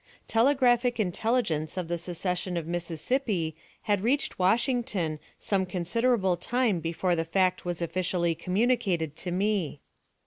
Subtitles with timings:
[0.27, 7.23] Telegraphic intelligence of the secession of Mississippi had reached Washington some considerable time before the
[7.23, 9.79] fact was officially communicated to me.